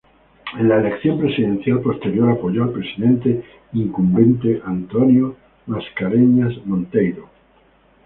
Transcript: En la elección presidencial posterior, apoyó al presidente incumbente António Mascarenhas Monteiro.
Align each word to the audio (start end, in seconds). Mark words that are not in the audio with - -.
En 0.57 0.67
la 0.67 0.79
elección 0.79 1.19
presidencial 1.19 1.79
posterior, 1.81 2.31
apoyó 2.31 2.63
al 2.63 2.71
presidente 2.71 3.43
incumbente 3.73 4.59
António 4.65 5.35
Mascarenhas 5.67 6.53
Monteiro. 6.65 7.29